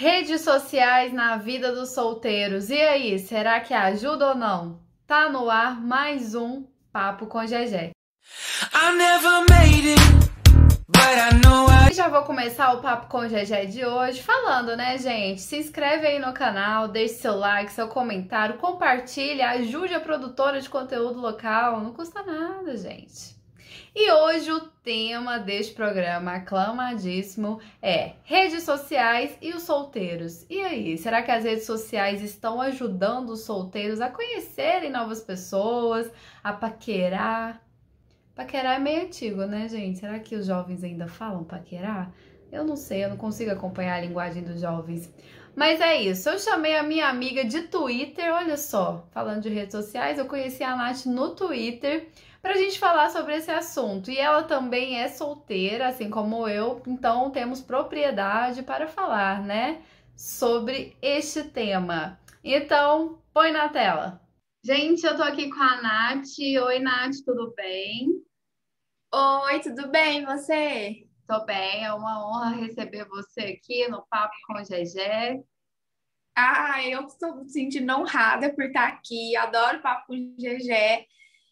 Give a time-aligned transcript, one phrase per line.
[0.00, 2.70] Redes sociais na vida dos solteiros.
[2.70, 4.80] E aí, será que ajuda ou não?
[5.06, 7.90] Tá no ar mais um Papo com Gegé.
[11.92, 15.42] Já vou começar o Papo com Gegé de hoje falando, né, gente?
[15.42, 20.70] Se inscreve aí no canal, deixe seu like, seu comentário, compartilhe, ajude a produtora de
[20.70, 21.78] conteúdo local.
[21.78, 23.38] Não custa nada, gente.
[23.94, 30.46] E hoje o tema deste programa aclamadíssimo é redes sociais e os solteiros.
[30.48, 36.08] E aí, será que as redes sociais estão ajudando os solteiros a conhecerem novas pessoas,
[36.42, 37.60] a paquerar?
[38.40, 39.98] Paquerar é meio antigo, né, gente?
[39.98, 42.10] Será que os jovens ainda falam paquerar?
[42.50, 45.12] Eu não sei, eu não consigo acompanhar a linguagem dos jovens.
[45.54, 49.72] Mas é isso, eu chamei a minha amiga de Twitter, olha só, falando de redes
[49.72, 52.08] sociais, eu conheci a Nath no Twitter
[52.40, 54.10] para a gente falar sobre esse assunto.
[54.10, 59.82] E ela também é solteira, assim como eu, então temos propriedade para falar, né,
[60.16, 62.18] sobre este tema.
[62.42, 64.18] Então, põe na tela.
[64.64, 66.38] Gente, eu tô aqui com a Nath.
[66.38, 68.29] Oi, Nath, tudo bem?
[69.12, 71.04] Oi, tudo bem, você?
[71.26, 75.42] Tô bem, é uma honra receber você aqui no Papo com Gegé.
[76.36, 81.06] Ah, eu estou me sentindo honrada por estar aqui, adoro Papo com Gegé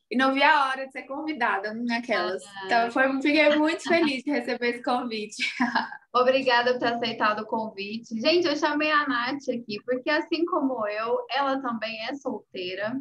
[0.08, 2.44] e não vi a hora de ser convidada naquelas.
[2.46, 5.42] Ah, então, foi, fiquei muito feliz de receber esse convite.
[6.14, 8.20] Obrigada por ter aceitado o convite.
[8.20, 12.96] Gente, eu chamei a Nath aqui, porque assim como eu, ela também é solteira.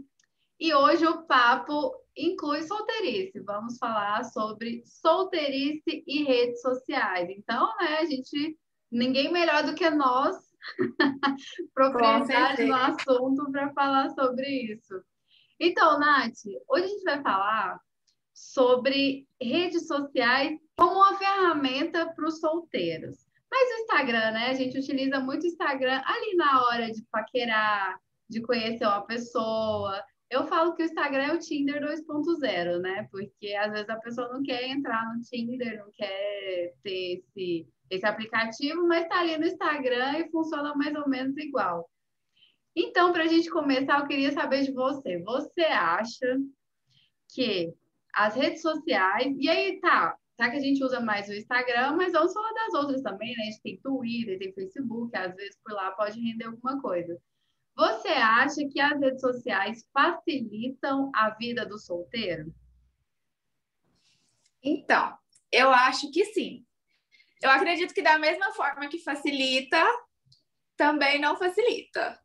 [0.60, 3.40] E hoje o papo inclui solteirice.
[3.42, 7.30] Vamos falar sobre solteirice e redes sociais.
[7.30, 8.58] Então, né, a gente,
[8.92, 10.36] ninguém melhor do que nós,
[11.74, 14.96] propriedade no assunto, para falar sobre isso.
[15.60, 16.34] Então, Nath,
[16.68, 17.80] hoje a gente vai falar
[18.34, 23.18] sobre redes sociais como uma ferramenta para os solteiros.
[23.50, 24.50] Mas o Instagram, né?
[24.50, 27.98] A gente utiliza muito o Instagram ali na hora de paquerar,
[28.30, 30.04] de conhecer uma pessoa.
[30.30, 33.08] Eu falo que o Instagram é o Tinder 2.0, né?
[33.10, 38.06] Porque às vezes a pessoa não quer entrar no Tinder, não quer ter esse, esse
[38.06, 41.90] aplicativo, mas está ali no Instagram e funciona mais ou menos igual.
[42.76, 45.18] Então, para a gente começar, eu queria saber de você.
[45.24, 46.38] Você acha
[47.34, 47.74] que
[48.14, 52.12] as redes sociais, e aí tá, tá que a gente usa mais o Instagram, mas
[52.12, 53.44] vamos falar das outras também, né?
[53.44, 57.18] A gente tem Twitter, tem Facebook, às vezes por lá pode render alguma coisa.
[57.78, 62.52] Você acha que as redes sociais facilitam a vida do solteiro?
[64.64, 65.16] Então,
[65.52, 66.66] eu acho que sim.
[67.40, 69.86] Eu acredito que da mesma forma que facilita,
[70.76, 72.20] também não facilita.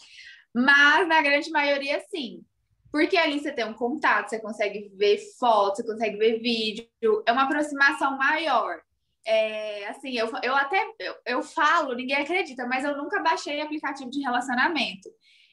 [0.55, 2.43] Mas na grande maioria, sim.
[2.91, 6.89] Porque ali você tem um contato, você consegue ver fotos, você consegue ver vídeo,
[7.27, 8.81] é uma aproximação maior.
[9.27, 14.11] É, assim, eu, eu até eu, eu falo, ninguém acredita, mas eu nunca baixei aplicativo
[14.11, 15.11] de relacionamento.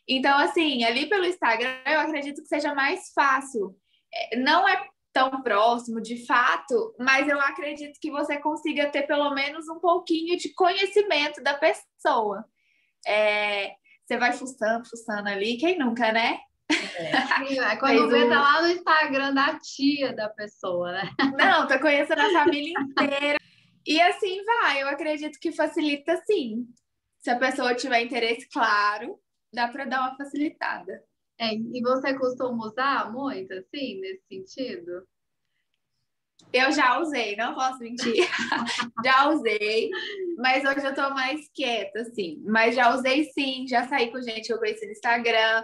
[0.09, 3.75] Então, assim, ali pelo Instagram, eu acredito que seja mais fácil.
[4.11, 9.33] É, não é tão próximo, de fato, mas eu acredito que você consiga ter pelo
[9.35, 12.43] menos um pouquinho de conhecimento da pessoa.
[13.05, 16.39] É, você vai fuçando, fuçando ali, quem nunca, né?
[16.71, 21.11] É, quando vê, tá lá no Instagram da tia da pessoa, né?
[21.37, 23.39] Não, tá conhecendo a família inteira.
[23.85, 26.65] E assim vai, eu acredito que facilita sim.
[27.19, 29.19] Se a pessoa tiver interesse claro,
[29.53, 31.03] dá para dar uma facilitada.
[31.37, 35.07] É, e você costuma usar muito, assim, nesse sentido?
[36.51, 38.27] Eu já usei, não posso mentir.
[39.05, 39.89] já usei,
[40.37, 42.41] mas hoje eu tô mais quieta, assim.
[42.45, 45.63] Mas já usei sim, já saí com gente que eu conheci no Instagram.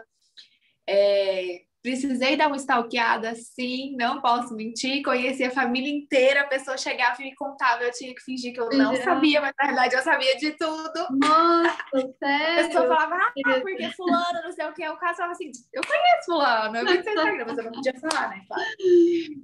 [0.88, 5.04] É, Precisei dar uma stalkeada, sim, não posso mentir.
[5.04, 8.60] Conheci a família inteira, a pessoa chegava e me contava, eu tinha que fingir que
[8.60, 11.08] eu não sabia, mas na verdade eu sabia de tudo.
[11.12, 12.66] Nossa, sério?
[12.66, 13.32] A pessoa falava, ah,
[13.62, 14.90] porque fulano, não sei o que.
[14.90, 17.94] O caso falava assim, eu conheço fulano, eu vi seu Instagram, mas eu não podia
[18.00, 18.42] falar, né?
[18.48, 18.64] Claro.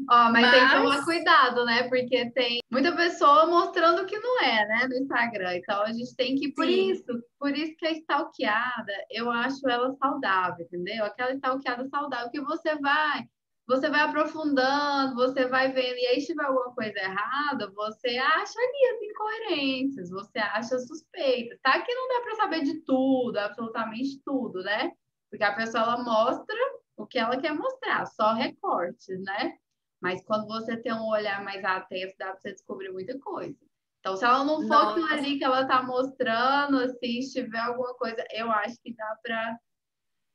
[0.10, 1.84] Ó, mas, mas, tem que tomar cuidado, né?
[1.90, 4.88] Porque tem muita pessoa mostrando que não é, né?
[4.90, 5.58] No Instagram.
[5.58, 6.92] Então a gente tem que, por sim.
[6.92, 11.06] isso, por isso que a stalkeada, eu acho ela saudável, entendeu?
[11.06, 13.28] Aquela stalkeada saudável que você vai,
[13.68, 18.60] você vai aprofundando, você vai vendo, e aí se tiver alguma coisa errada, você acha
[18.60, 21.80] ali as incoerências, você acha suspeitas, tá?
[21.82, 24.92] Que não dá para saber de tudo, absolutamente tudo, né?
[25.30, 26.58] Porque a pessoa ela mostra
[26.98, 29.58] o que ela quer mostrar, só recortes, né?
[30.02, 33.56] Mas quando você tem um olhar mais atento, dá para você descobrir muita coisa.
[34.00, 37.94] Então, se ela não for aquilo ali que ela tá mostrando, assim, se tiver alguma
[37.94, 39.60] coisa, eu acho que dá para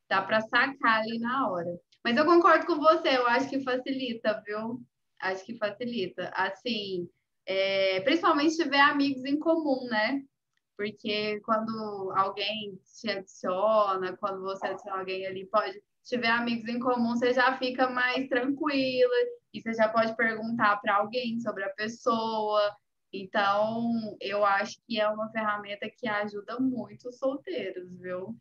[0.09, 1.77] dá para sacar ali na hora.
[2.07, 4.81] Mas eu concordo com você, eu acho que facilita, viu?
[5.21, 6.31] Acho que facilita.
[6.37, 7.11] Assim,
[7.45, 10.23] é, principalmente se tiver amigos em comum, né?
[10.77, 17.17] Porque quando alguém te adiciona, quando você adiciona alguém ali, pode tiver amigos em comum,
[17.17, 19.17] você já fica mais tranquila
[19.53, 22.73] e você já pode perguntar para alguém sobre a pessoa.
[23.13, 28.39] Então, eu acho que é uma ferramenta que ajuda muito os solteiros, viu?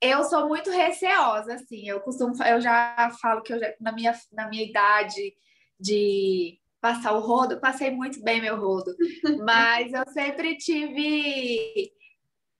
[0.00, 1.88] Eu sou muito receosa, assim.
[1.88, 5.34] Eu costumo, eu já falo que eu já, na minha, na minha idade
[5.78, 8.94] de passar o rodo, passei muito bem meu rodo,
[9.44, 11.92] mas eu sempre tive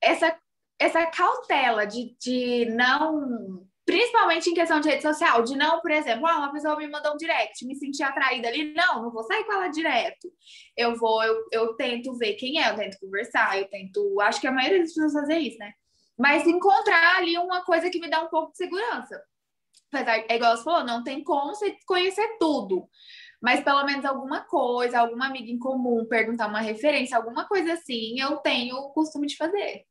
[0.00, 0.36] essa,
[0.78, 6.26] essa cautela de, de não Principalmente em questão de rede social, de não, por exemplo,
[6.26, 9.44] ah, uma pessoa me mandou um direct, me senti atraída ali, não, não vou sair
[9.44, 10.28] com ela direto.
[10.76, 14.20] Eu vou, eu, eu tento ver quem é, eu tento conversar, eu tento.
[14.20, 15.72] Acho que a maioria das pessoas fazem isso, né?
[16.18, 19.22] Mas encontrar ali uma coisa que me dá um pouco de segurança.
[19.92, 22.88] Apesar, é igual você falou, não tem como você conhecer tudo.
[23.40, 28.18] Mas pelo menos alguma coisa, alguma amiga em comum, perguntar uma referência, alguma coisa assim,
[28.18, 29.84] eu tenho o costume de fazer.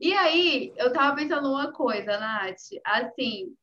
[0.00, 3.54] E aí, eu tava pensando uma coisa, Nath, assim,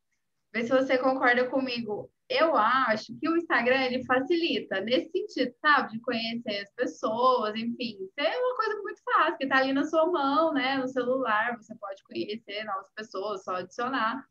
[0.51, 2.11] vê se você concorda comigo.
[2.33, 5.91] Eu acho que o Instagram ele facilita nesse sentido, sabe?
[5.91, 10.11] De conhecer as pessoas, enfim, é uma coisa muito fácil, que tá ali na sua
[10.11, 10.77] mão, né?
[10.77, 14.25] No celular, você pode conhecer novas pessoas, só adicionar.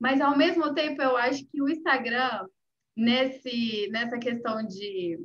[0.00, 2.46] Mas ao mesmo tempo, eu acho que o Instagram,
[2.96, 5.18] nesse, nessa questão de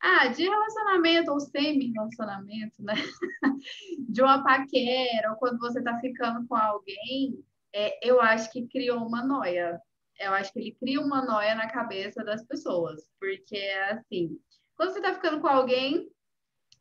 [0.00, 2.94] ah, de relacionamento ou semi-relacionamento, né?
[4.08, 7.44] De uma paquera, ou quando você tá ficando com alguém,
[7.74, 9.80] é, eu acho que criou uma noia.
[10.18, 14.38] Eu acho que ele cria uma noia na cabeça das pessoas, porque é assim,
[14.76, 16.08] quando você tá ficando com alguém,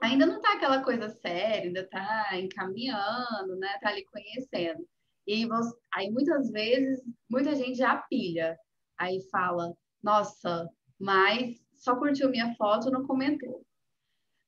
[0.02, 3.78] ainda não tá aquela coisa séria, ainda tá encaminhando, né?
[3.82, 4.88] Tá ali conhecendo.
[5.26, 8.58] E você, aí muitas vezes, muita gente já pilha.
[8.98, 10.70] Aí fala, nossa,
[11.00, 13.67] mas só curtiu minha foto, não comentou.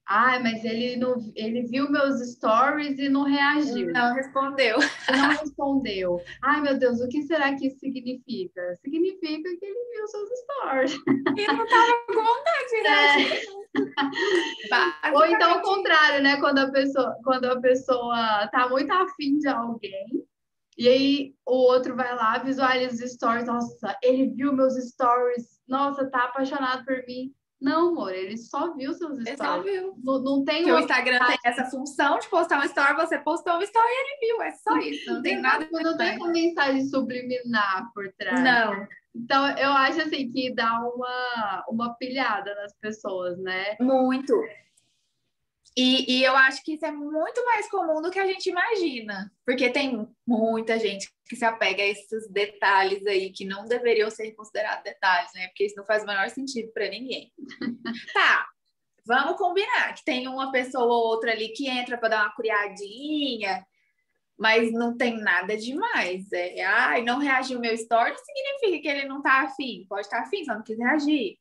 [0.10, 3.94] Ah, mas ele não, ele viu meus stories e não reagiu.
[3.94, 4.80] Não respondeu.
[5.08, 6.22] Não respondeu.
[6.42, 8.76] Ai, meu Deus, o que será que isso significa?
[8.82, 10.94] Significa que ele viu seus stories.
[11.38, 13.60] E não estava com vontade, né?
[14.74, 15.12] É.
[15.14, 16.38] Ou então o contrário, né?
[16.38, 20.26] Quando a pessoa, quando a pessoa tá muito afim de alguém,
[20.76, 26.10] e aí o outro vai lá, visualiza os stories, nossa, ele viu meus stories nossa,
[26.10, 27.32] tá apaixonado por mim.
[27.62, 29.28] Não, amor, ele só viu seus stories.
[29.28, 29.94] Ele só viu.
[30.02, 33.54] Não, não tem Porque o Instagram tem essa função de postar uma story, você postou
[33.54, 34.42] uma story e ele viu.
[34.42, 35.14] É só isso.
[35.14, 35.68] Não tem nada.
[35.72, 38.42] Não tem uma mensagem subliminar por trás.
[38.42, 38.88] Não.
[39.16, 43.76] Então, eu acho assim que dá uma, uma pilhada nas pessoas, né?
[43.80, 44.34] Muito.
[45.78, 49.32] E, e, eu acho que isso é muito mais comum do que a gente imagina,
[49.46, 54.32] porque tem muita gente que se apega a esses detalhes aí que não deveriam ser
[54.32, 55.48] considerados detalhes, né?
[55.48, 57.32] Porque isso não faz o menor sentido para ninguém.
[58.14, 58.48] tá,
[59.06, 63.66] vamos combinar que tem uma pessoa ou outra ali que entra para dar uma curiadinha,
[64.38, 66.32] mas não tem nada demais.
[66.32, 69.86] É, ai, não reagiu o meu story, significa que ele não tá afim.
[69.88, 71.38] Pode estar tá afim, só não quis reagir.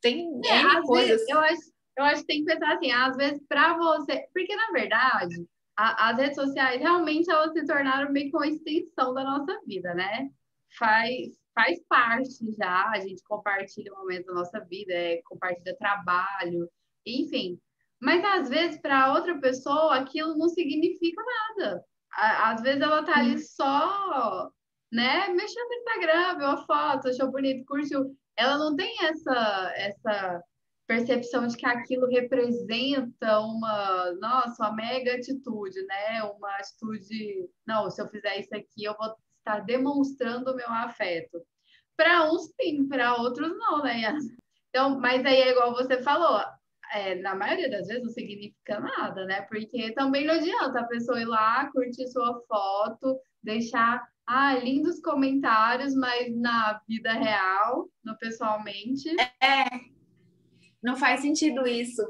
[0.00, 1.08] Tem é, coisas.
[1.08, 4.54] Vezes, eu acho eu acho que tem que pensar assim, às vezes para você, porque
[4.56, 5.46] na verdade
[5.76, 9.94] a, as redes sociais realmente elas se tornaram meio que uma extensão da nossa vida,
[9.94, 10.30] né?
[10.78, 16.68] Faz, faz parte já, a gente compartilha um momento da nossa vida, é, compartilha trabalho,
[17.06, 17.60] enfim.
[18.00, 21.22] Mas às vezes para outra pessoa aquilo não significa
[21.58, 21.84] nada.
[22.12, 24.50] Às vezes ela tá ali só,
[24.92, 28.16] né, mexendo no Instagram, viu a foto, achou bonito, curtiu.
[28.36, 30.42] Ela não tem essa essa
[30.86, 36.22] percepção de que aquilo representa uma, nossa, uma mega atitude, né?
[36.24, 41.40] Uma atitude, não, se eu fizer isso aqui, eu vou estar demonstrando o meu afeto.
[41.96, 44.18] Para uns sim, para outros não, né?
[44.68, 46.42] Então, mas aí é igual você falou,
[46.92, 49.42] é, na maioria das vezes não significa nada, né?
[49.42, 55.94] Porque também não adianta a pessoa ir lá, curtir sua foto, deixar ah, lindos comentários,
[55.94, 59.08] mas na vida real, no pessoalmente.
[59.40, 59.93] É,
[60.84, 62.02] não faz sentido isso.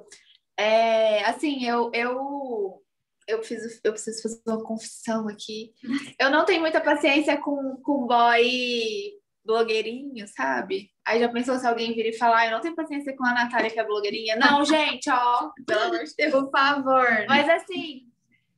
[0.59, 2.83] É, assim, eu, eu,
[3.27, 5.73] eu, fiz, eu preciso fazer uma confissão aqui.
[6.21, 9.13] Eu não tenho muita paciência com, com boy
[9.45, 10.91] blogueirinho, sabe?
[11.05, 13.71] Aí já pensou se alguém vir e falar, eu não tenho paciência com a Natália
[13.71, 14.37] que é blogueirinha.
[14.37, 16.33] Não, gente, ó, pelo amor de Deus.
[16.33, 17.27] Por favor.
[17.29, 18.07] Mas assim,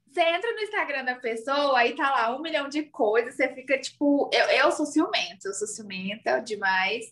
[0.09, 3.77] você entra no Instagram da pessoa, aí tá lá um milhão de coisas, você fica
[3.79, 7.07] tipo, eu, eu sou ciumenta, eu sou ciumenta demais.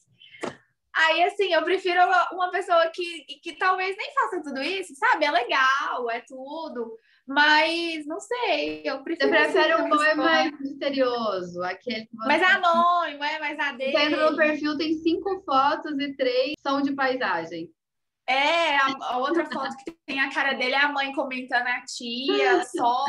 [0.96, 2.00] Aí, assim, eu prefiro
[2.32, 5.24] uma pessoa que, que talvez nem faça tudo isso, sabe?
[5.24, 6.96] É legal, é tudo.
[7.26, 9.28] Mas, não sei, eu prefiro...
[9.28, 12.28] Você prefere um boy mais misterioso, aquele que você...
[12.28, 13.92] Mais anônimo, é mais a dele.
[13.92, 17.70] Você entra no perfil, tem cinco fotos e três são de paisagem.
[18.26, 21.82] É, a, a, outra foto que tem a cara dele é a mãe comentando a
[21.84, 23.04] tia, só.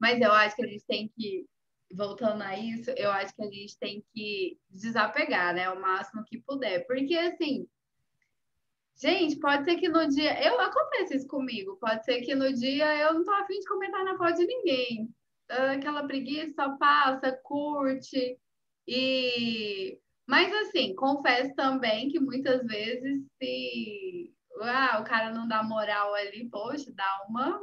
[0.00, 1.44] Mas eu acho que a gente tem que,
[1.90, 5.70] voltando a isso, eu acho que a gente tem que desapegar, né?
[5.70, 6.86] O máximo que puder.
[6.86, 7.66] Porque, assim,
[8.96, 10.42] gente, pode ser que no dia.
[10.42, 11.76] Eu acontece isso comigo.
[11.80, 15.08] Pode ser que no dia eu não tô afim de comentar na foto de ninguém.
[15.48, 18.38] Aquela preguiça só passa, curte.
[18.86, 19.98] E
[20.30, 24.32] mas assim, confesso também que muitas vezes se
[24.62, 27.60] ah, o cara não dá moral ali, poxa, dá uma.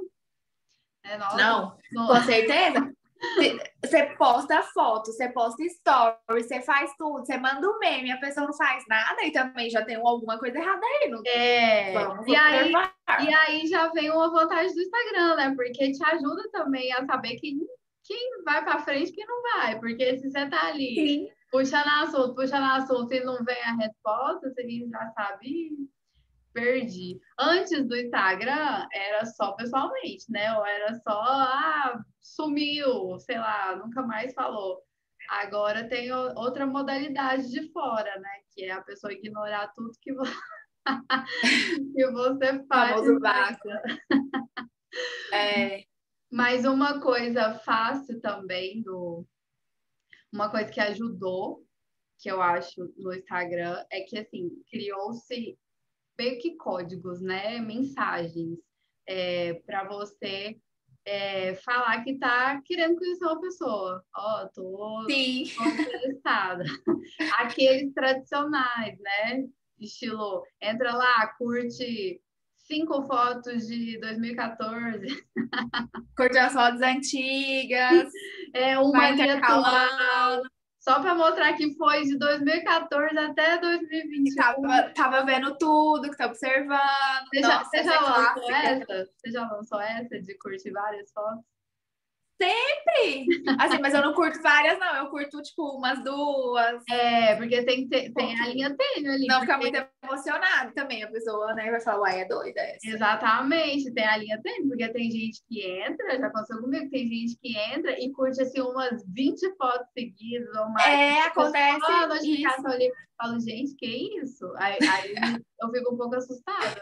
[1.01, 2.93] É, nossa, não, não, com certeza.
[3.83, 8.47] Você posta foto, você posta story, você faz tudo, você manda um meme, a pessoa
[8.47, 11.09] não faz nada e também já tem alguma coisa errada aí.
[11.09, 11.93] Não é.
[11.93, 15.53] Vamos e, aí, e aí já vem uma vantagem do Instagram, né?
[15.55, 17.59] Porque te ajuda também a saber quem,
[18.03, 19.79] quem vai para frente e quem não vai.
[19.79, 24.49] Porque se você tá ali Sim puxando assunto, puxando assunto e não vem a resposta,
[24.49, 25.71] você já sabe,
[26.53, 27.19] perdi.
[27.39, 30.55] Antes do Instagram, era só pessoalmente, né?
[30.57, 31.99] Ou era só, ah,
[32.35, 34.81] sumiu, sei lá, nunca mais falou.
[35.29, 38.29] Agora tem outra modalidade de fora, né?
[38.51, 40.33] Que é a pessoa ignorar tudo que, você,
[41.95, 43.01] que você faz.
[43.19, 43.69] Vácuo.
[45.33, 45.83] é.
[46.31, 49.25] Mas uma coisa fácil também do,
[50.31, 51.65] uma coisa que ajudou,
[52.19, 55.57] que eu acho, no Instagram, é que, assim, criou-se
[56.17, 57.59] meio que códigos, né?
[57.59, 58.59] Mensagens
[59.07, 60.59] é, para você
[61.07, 64.03] é, falar que tá querendo conhecer uma pessoa.
[64.13, 66.65] Ó, oh, tô, tô interessada.
[67.39, 69.45] Aqueles tradicionais, né?
[69.79, 72.21] Estilo, entra lá, curte
[72.57, 75.25] cinco fotos de 2014.
[76.17, 78.11] Curte as fotos antigas.
[78.53, 80.41] É uma linha atual.
[80.79, 84.35] Só para mostrar que foi de 2014 até 2021.
[84.35, 86.79] Tava, tava vendo tudo, que tá observando.
[87.33, 89.09] Você já, Nossa, você já é lançou essa?
[89.15, 91.43] Você já lançou essa de curtir várias fotos?
[92.39, 93.25] Sempre!
[93.59, 94.95] Assim, mas eu não curto várias, não.
[94.95, 96.83] Eu curto, tipo, umas duas.
[96.89, 99.27] É, porque tem, tem, tem a linha tênue ali.
[99.27, 99.53] Não porque...
[99.53, 101.03] fica muito emocionado também.
[101.03, 102.87] A pessoa, né, vai falar, uai, é doida essa.
[102.87, 107.37] Exatamente, tem a linha tênue, porque tem gente que entra, já aconteceu comigo, tem gente
[107.41, 110.87] que entra e curte, assim, umas 20 fotos seguidas ou mais.
[110.87, 112.91] É, acontece a notificação ali.
[113.17, 114.45] Falo, gente, que isso?
[114.57, 115.15] Aí, aí
[115.59, 116.81] eu fico um pouco assustada.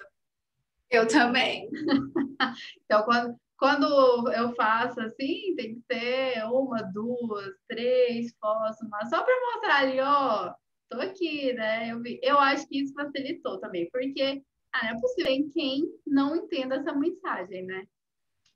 [0.90, 1.70] Eu também.
[2.86, 9.24] então, quando, quando eu faço assim, tem que ser uma, duas, três fotos, mas só
[9.24, 10.54] para mostrar ali, ó,
[10.90, 11.92] tô aqui, né?
[11.92, 12.20] Eu, vi.
[12.22, 14.42] eu acho que isso facilitou também, porque
[14.74, 17.86] ah, não é possível em quem não entenda essa mensagem, né?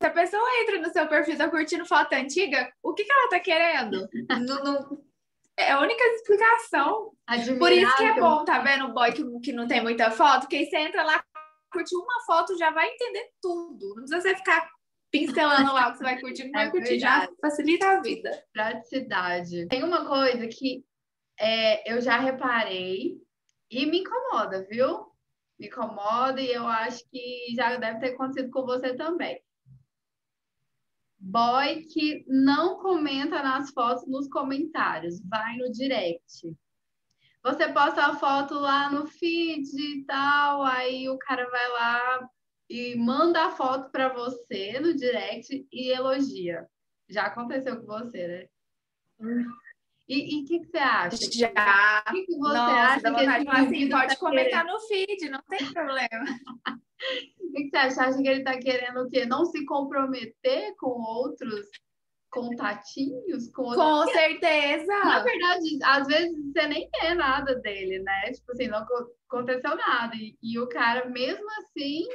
[0.01, 3.29] Se a pessoa entra no seu perfil, tá curtindo foto antiga, o que, que ela
[3.29, 4.07] tá querendo?
[4.47, 5.09] não, não...
[5.57, 7.11] É a única explicação.
[7.27, 7.59] Admirável.
[7.59, 10.47] Por isso que é bom, tá vendo o boy que, que não tem muita foto?
[10.47, 11.21] Que aí você entra lá,
[11.69, 13.89] curte uma foto, já vai entender tudo.
[13.89, 14.69] Não precisa você ficar
[15.11, 18.43] pincelando lá o que você vai curtir, não vai curtir, já facilita a vida.
[18.53, 19.67] Praticidade.
[19.67, 20.83] Tem uma coisa que
[21.39, 23.17] é, eu já reparei
[23.69, 25.07] e me incomoda, viu?
[25.57, 29.41] Me incomoda e eu acho que já deve ter acontecido com você também.
[31.21, 36.55] Boy que não comenta nas fotos nos comentários, vai no direct.
[37.43, 42.29] Você posta a foto lá no feed e tal, aí o cara vai lá,
[42.69, 46.67] e manda a foto para você no direct e elogia.
[47.09, 48.47] Já aconteceu com você, né?
[50.07, 51.17] E o que, que, você acha?
[51.31, 52.03] Já.
[52.07, 53.01] O que, que você Nossa, acha?
[53.01, 54.73] Dá que assim, pode tá comentar querendo?
[54.73, 56.09] no feed, não tem problema.
[57.39, 58.01] O que, que, você acha?
[58.03, 59.25] Acha que ele está querendo o quê?
[59.25, 61.65] Não se comprometer com outros
[62.29, 63.49] contatinhos?
[63.53, 64.99] Com, com certeza!
[65.05, 68.33] Na verdade, às vezes você nem quer nada dele, né?
[68.33, 68.85] Tipo assim, não
[69.29, 70.13] aconteceu nada.
[70.13, 72.05] E, e o cara, mesmo assim,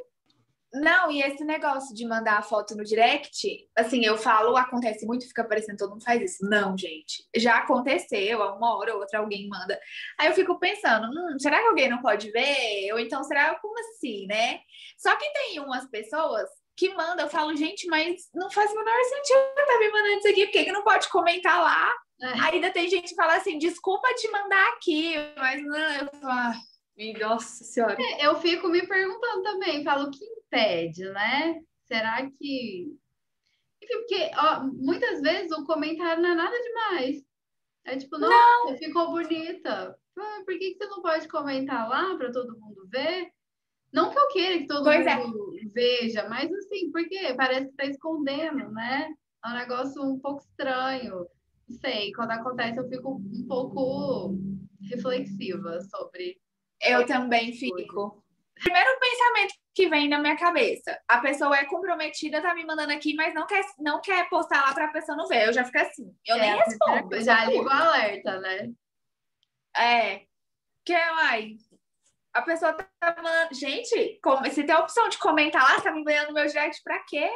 [0.74, 5.28] não, e esse negócio de mandar a foto no direct, assim, eu falo, acontece muito,
[5.28, 6.44] fica parecendo todo mundo faz isso.
[6.48, 7.24] Não, gente.
[7.36, 9.78] Já aconteceu, há uma hora ou outra alguém manda.
[10.18, 12.92] Aí eu fico pensando, hum, será que alguém não pode ver?
[12.92, 14.58] Ou então, será como assim, né?
[14.98, 19.04] Só que tem umas pessoas que mandam, eu falo, gente, mas não faz o menor
[19.04, 21.92] sentido tá me mandando isso aqui, por que, que não pode comentar lá?
[22.20, 22.26] É.
[22.52, 26.54] Ainda tem gente que fala assim, desculpa te mandar aqui, mas não, eu falo, ah,
[27.20, 27.96] nossa senhora.
[27.98, 31.60] É, eu fico me perguntando também, falo, que impede, né?
[31.84, 32.96] Será que.
[33.80, 37.22] Porque ó, muitas vezes o comentário não é nada demais.
[37.84, 38.78] É tipo, nossa, não.
[38.78, 39.98] ficou bonita.
[40.14, 43.30] Por que, que você não pode comentar lá para todo mundo ver?
[43.92, 45.16] Não que eu queira que todo pois é.
[45.16, 45.68] mundo é.
[45.68, 49.12] veja, mas assim, porque parece que está escondendo, né?
[49.44, 51.26] É um negócio um pouco estranho.
[51.68, 54.38] Não sei, quando acontece eu fico um pouco
[54.82, 56.40] reflexiva sobre.
[56.80, 58.24] Eu também fico.
[58.54, 60.96] Primeiro pensamento que vem na minha cabeça.
[61.08, 64.72] A pessoa é comprometida, tá me mandando aqui, mas não quer, não quer postar lá
[64.72, 65.48] pra pessoa não ver.
[65.48, 66.16] Eu já fico assim.
[66.24, 67.20] Eu é, nem respondo.
[67.20, 68.70] Já ligo o alerta, né?
[69.76, 70.22] É.
[70.84, 71.56] Que, ai,
[72.32, 73.54] a pessoa tá mandando.
[73.54, 77.00] Gente, como, se tem a opção de comentar lá, tá me no meu direct pra
[77.00, 77.28] quê?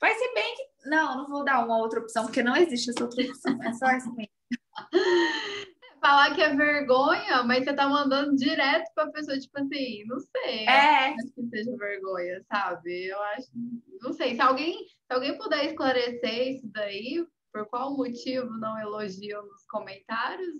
[0.00, 0.88] Vai ser bem que.
[0.88, 3.62] Não, não vou dar uma outra opção, porque não existe essa outra opção.
[3.62, 4.32] É só essa mesmo.
[6.04, 10.66] Falar que é vergonha, mas você tá mandando direto pra pessoa, tipo assim, não sei.
[10.66, 11.14] É.
[11.14, 13.06] Acho que seja vergonha, sabe?
[13.06, 13.48] Eu acho.
[14.02, 14.34] Não sei.
[14.34, 20.54] Se alguém, se alguém puder esclarecer isso daí, por qual motivo não elogiam nos comentários,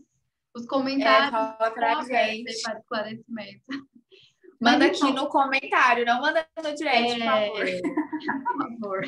[0.56, 2.62] os comentários é, fala pra gente.
[2.62, 3.64] para esclarecimento.
[4.58, 7.66] Manda aqui então, no comentário, não manda no direct, é, por favor.
[8.54, 9.02] Por favor.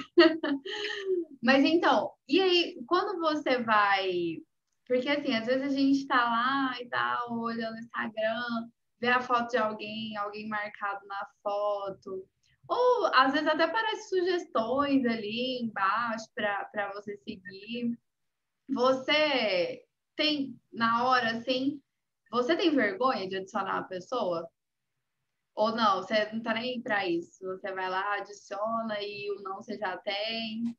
[1.43, 4.43] Mas então, e aí, quando você vai.
[4.87, 9.21] Porque assim, às vezes a gente tá lá e tal, olhando no Instagram, vê a
[9.21, 12.27] foto de alguém, alguém marcado na foto.
[12.69, 17.99] Ou às vezes até aparece sugestões ali embaixo para você seguir.
[18.69, 19.85] Você
[20.17, 21.81] tem, na hora, assim,
[22.31, 24.49] você tem vergonha de adicionar a pessoa?
[25.55, 27.45] Ou não, você não tá nem para isso.
[27.45, 30.77] Você vai lá, adiciona e o não você já tem.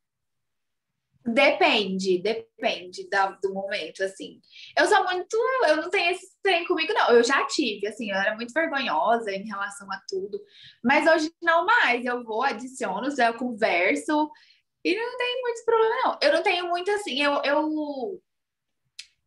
[1.25, 4.39] Depende, depende da, do momento, assim.
[4.77, 5.37] Eu sou muito.
[5.67, 7.09] Eu não tenho esse trem comigo, não.
[7.09, 10.39] Eu já tive, assim, eu era muito vergonhosa em relação a tudo.
[10.83, 12.05] Mas hoje não mais.
[12.05, 14.31] Eu vou, adiciono, eu converso
[14.83, 16.17] e não tem muitos problemas, não.
[16.21, 17.21] Eu não tenho muito assim.
[17.21, 18.21] Eu, eu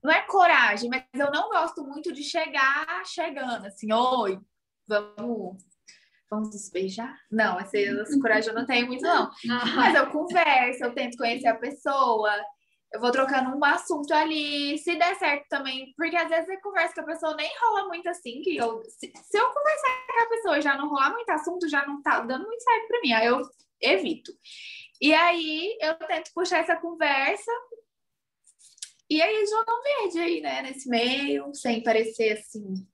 [0.03, 4.41] não é coragem, mas eu não gosto muito de chegar chegando, assim, oi,
[4.87, 5.63] vamos,
[6.31, 7.19] vamos nos beijar?
[7.31, 7.77] Não, essa,
[8.21, 9.31] coragem eu não tenho muito, não.
[9.77, 12.31] Mas eu converso, eu tento conhecer a pessoa,
[12.93, 16.95] eu vou trocando um assunto ali, se der certo também, porque às vezes eu converso
[16.95, 20.29] com a pessoa, nem rola muito assim, que eu, se, se eu conversar com a
[20.29, 23.13] pessoa e já não rolar muito assunto, já não tá dando muito certo pra mim,
[23.13, 23.43] aí eu
[23.81, 24.33] evito.
[25.01, 27.51] E aí eu tento puxar essa conversa
[29.09, 32.87] e aí jogam verde aí, né, nesse meio, sem parecer assim.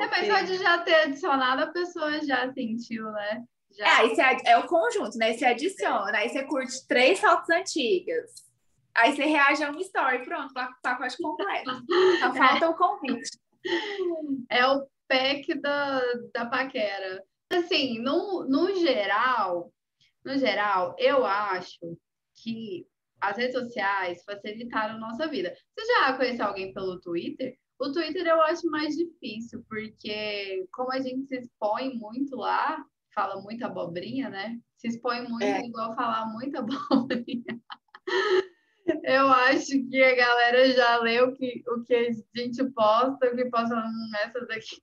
[0.00, 3.44] É, mas pode já ter adicionado, a pessoa já sentiu, né?
[3.76, 3.86] Já.
[3.86, 5.32] É, aí você, é o conjunto, né?
[5.32, 8.30] Você adiciona, aí você curte três fotos antigas.
[8.94, 11.70] Aí você reage a uma story, pronto, pacote completo.
[12.20, 12.68] Só falta é.
[12.68, 13.30] o convite.
[14.50, 16.02] É o pack da,
[16.34, 17.24] da paquera.
[17.50, 19.72] Assim, no, no geral,
[20.24, 21.96] no geral, eu acho
[22.34, 22.86] que
[23.20, 25.54] as redes sociais facilitaram nossa vida.
[25.78, 27.56] Você já conheceu alguém pelo Twitter?
[27.82, 33.42] O Twitter eu acho mais difícil, porque como a gente se expõe muito lá, fala
[33.42, 34.56] muita abobrinha, né?
[34.76, 35.66] Se expõe muito, é.
[35.66, 37.60] igual falar muita abobrinha.
[39.02, 42.04] Eu acho que a galera já leu o que, o que a
[42.36, 43.74] gente posta, o que posta
[44.12, 44.80] nessas aqui.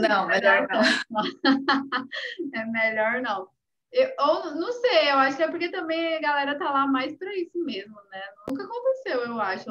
[0.00, 0.80] Não, melhor não.
[2.54, 3.46] É melhor não.
[3.92, 7.14] Eu, ou não sei, eu acho que é porque também a galera tá lá mais
[7.18, 8.22] para isso mesmo, né?
[8.48, 9.70] Nunca aconteceu, eu acho.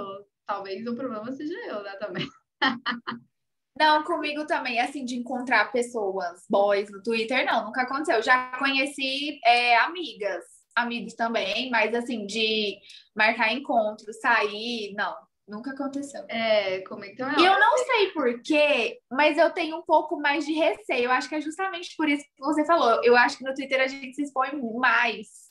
[0.49, 2.27] Talvez o problema seja eu, né, também.
[3.79, 8.19] Não, comigo também, assim, de encontrar pessoas, boys no Twitter, não, nunca aconteceu.
[8.23, 10.43] Já conheci é, amigas,
[10.75, 12.79] amigos também, mas assim, de
[13.15, 15.15] marcar encontros, sair, não,
[15.47, 16.23] Nunca aconteceu.
[16.29, 17.39] É, como então é?
[17.39, 21.05] E eu não sei porquê, mas eu tenho um pouco mais de receio.
[21.05, 23.03] Eu acho que é justamente por isso que você falou.
[23.03, 25.48] Eu acho que no Twitter a gente se expõe mais.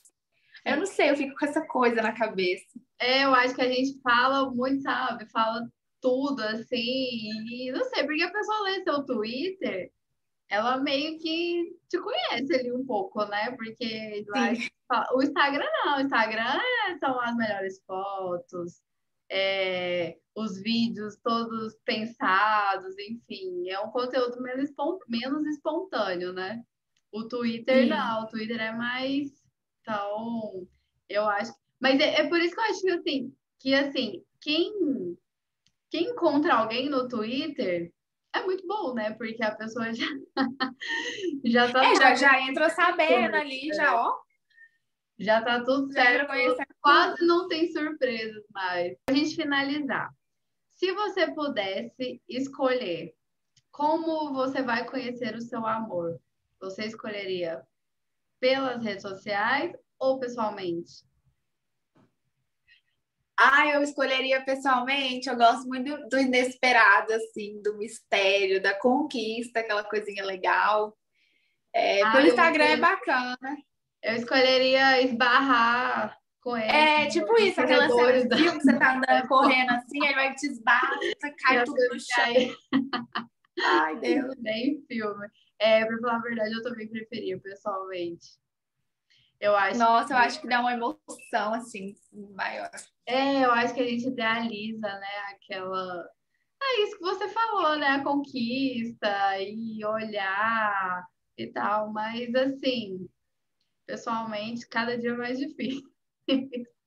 [0.65, 2.79] Eu não sei, eu fico com essa coisa na cabeça.
[2.99, 5.25] É, eu acho que a gente fala muito, sabe?
[5.31, 5.67] Fala
[6.01, 6.77] tudo assim.
[6.77, 9.91] E não sei, porque a pessoa lê seu Twitter,
[10.49, 13.51] ela meio que te conhece ali um pouco, né?
[13.51, 16.59] Porque lá, o Instagram não, o Instagram
[16.99, 18.81] são as melhores fotos
[19.29, 24.71] é, os vídeos todos pensados, enfim, é um conteúdo menos,
[25.07, 26.63] menos espontâneo, né?
[27.11, 27.89] O Twitter Sim.
[27.89, 29.31] não, o Twitter é mais.
[29.81, 30.67] Então,
[31.07, 31.53] eu acho.
[31.79, 35.17] Mas é, é por isso que eu acho que assim, que assim, quem,
[35.89, 37.91] quem encontra alguém no Twitter
[38.33, 39.11] é muito bom, né?
[39.13, 40.05] Porque a pessoa já,
[41.45, 41.85] já tá.
[41.85, 44.17] É, já, já entra sabendo ali, já, ó.
[45.17, 46.31] Já tá tudo certo.
[46.81, 48.97] Quase não tem surpresas mais.
[49.05, 50.09] Pra gente finalizar.
[50.69, 53.13] Se você pudesse escolher
[53.69, 56.19] como você vai conhecer o seu amor,
[56.59, 57.61] você escolheria
[58.39, 61.07] pelas redes sociais ou pessoalmente?
[63.41, 65.29] Ah, eu escolheria pessoalmente.
[65.29, 70.97] Eu gosto muito do, do inesperado, assim, do mistério, da conquista, aquela coisinha legal.
[71.73, 73.57] É, ah, pelo Instagram é bacana.
[74.03, 76.69] Eu escolheria esbarrar com ele.
[76.69, 78.37] É, tipo isso, aquela cena da...
[78.37, 81.99] filme que você tá andando, correndo assim, ele vai te esbarrar, você cai tudo no
[81.99, 82.55] chão.
[83.63, 84.35] Ai, Deus.
[84.39, 85.27] Bem filme.
[85.59, 88.39] É, pra falar a verdade, eu também preferia, pessoalmente.
[89.39, 90.13] Eu acho Nossa, que...
[90.13, 91.95] eu acho que dá uma emoção, assim,
[92.33, 92.71] maior.
[93.05, 96.09] É, eu acho que a gente idealiza, né, aquela...
[96.61, 103.07] É isso que você falou, né, a conquista e olhar e tal, mas assim,
[103.85, 105.89] pessoalmente, cada dia é mais difícil.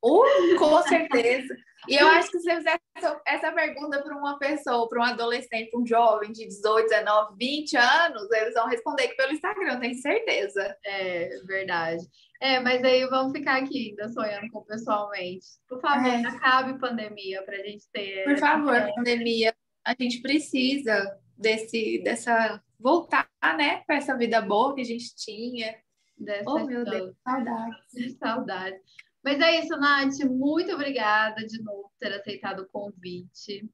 [0.04, 1.56] Uh, com certeza.
[1.88, 2.80] E eu acho que se você fizer
[3.26, 7.76] essa, pergunta para uma pessoa, para um adolescente, para um jovem de 18, 19, 20
[7.76, 10.76] anos, eles vão responder que pelo Instagram, tenho certeza.
[10.84, 12.04] É, verdade.
[12.40, 15.46] É, mas aí vamos ficar aqui ainda sonhando com pessoalmente.
[15.68, 16.26] Por favor, é.
[16.26, 18.24] acabe pandemia para a gente ter.
[18.24, 18.92] Por favor, é.
[18.94, 19.54] pandemia.
[19.84, 25.74] A gente precisa desse, dessa voltar, né, para essa vida boa que a gente tinha.
[26.18, 28.16] Dessa oh, meu Deus, saudade.
[28.18, 28.76] Saudade.
[29.22, 30.18] Mas é isso, Nath.
[30.28, 33.68] Muito obrigada de novo por ter aceitado o convite.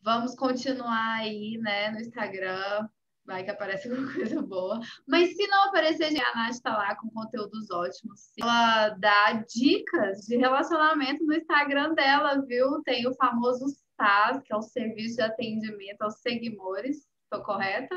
[0.00, 2.88] Vamos continuar aí, né, no Instagram.
[3.24, 4.80] Vai que aparece alguma coisa boa.
[5.06, 8.32] Mas se não aparecer, a Nath está lá com conteúdos ótimos.
[8.40, 12.82] Ela dá dicas de relacionamento no Instagram dela, viu?
[12.82, 13.66] Tem o famoso
[13.96, 17.06] SAS, que é o Serviço de Atendimento aos Seguidores.
[17.24, 17.94] Estou correta?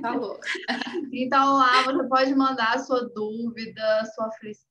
[0.00, 0.38] Falou.
[1.12, 4.68] então lá você pode mandar a sua dúvida, sua aflição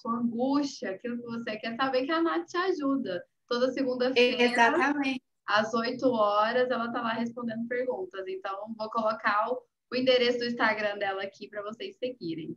[0.00, 3.22] sua angústia, aquilo que você quer saber que a Nath te ajuda.
[3.48, 4.42] Toda segunda-feira.
[4.42, 5.22] Exatamente.
[5.46, 8.26] Às 8 horas, ela tá lá respondendo perguntas.
[8.26, 12.56] Então, vou colocar o, o endereço do Instagram dela aqui para vocês seguirem.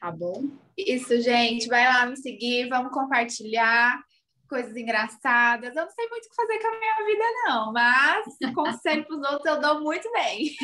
[0.00, 0.48] Tá bom?
[0.76, 1.68] Isso, gente.
[1.68, 4.00] Vai lá me seguir, vamos compartilhar
[4.48, 5.76] coisas engraçadas.
[5.76, 9.16] Eu não sei muito o que fazer com a minha vida, não, mas conselho para
[9.16, 10.56] os outros eu dou muito bem.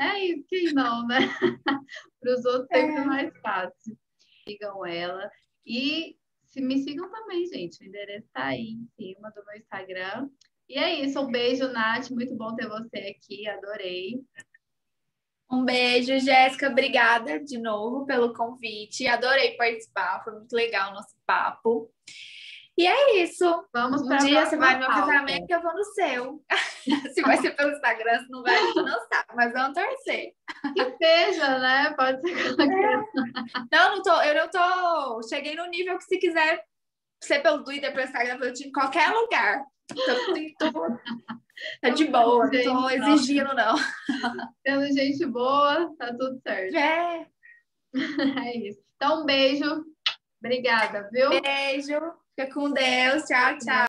[0.00, 1.18] É isso, quem não, né?
[2.20, 3.96] para os outros sempre é mais fácil
[4.46, 5.30] sigam ela.
[5.66, 7.82] E se me sigam também, gente.
[7.82, 10.30] O endereço tá aí em cima do meu Instagram.
[10.68, 11.20] E é isso.
[11.20, 12.10] Um beijo, Nath.
[12.10, 13.48] Muito bom ter você aqui.
[13.48, 14.20] Adorei.
[15.50, 16.70] Um beijo, Jéssica.
[16.70, 19.06] Obrigada de novo pelo convite.
[19.06, 20.22] Adorei participar.
[20.22, 21.92] Foi muito legal o nosso papo.
[22.78, 23.44] E é isso.
[23.72, 26.44] Vamos um dia você vai no meu casamento e eu vou no seu.
[27.14, 30.32] se vai ser pelo Instagram, se não vai, a gente não sabe, mas vamos torcer.
[30.74, 31.94] Que seja, né?
[31.96, 32.96] Pode ser é.
[33.72, 35.22] Não, não tô, eu não tô.
[35.26, 36.62] Cheguei no nível que se quiser
[37.22, 39.64] ser pelo Twitter, pelo Instagram, pelo em qualquer lugar.
[39.88, 40.98] Tô, tô,
[41.80, 43.74] tá de boa, não tô exigindo, não.
[44.62, 46.76] Tendo gente boa, tá tudo certo.
[46.76, 47.26] É.
[48.46, 48.78] É isso.
[48.96, 49.82] Então, um beijo.
[50.38, 51.30] Obrigada, viu?
[51.40, 51.98] Beijo.
[52.38, 53.24] Fica com Deus.
[53.24, 53.76] Tchau, tchau.